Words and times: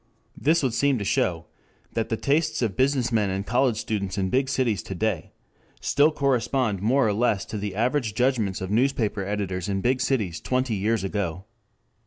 This 0.35 0.63
would 0.63 0.73
seem 0.73 0.97
to 0.97 1.03
show 1.03 1.45
that 1.93 2.09
the 2.09 2.17
tastes 2.17 2.63
of 2.63 2.75
business 2.75 3.11
men 3.11 3.29
and 3.29 3.45
college 3.45 3.77
students 3.77 4.17
in 4.17 4.31
big 4.31 4.49
cities 4.49 4.81
to 4.81 4.95
day 4.95 5.31
still 5.79 6.11
correspond 6.11 6.81
more 6.81 7.07
or 7.07 7.13
less 7.13 7.45
to 7.45 7.57
the 7.59 7.75
averaged 7.75 8.17
judgments 8.17 8.61
of 8.61 8.71
newspaper 8.71 9.23
editors 9.23 9.69
in 9.69 9.79
big 9.81 10.01
cities 10.01 10.41
twenty 10.41 10.73
years 10.73 11.03
ago. 11.03 11.45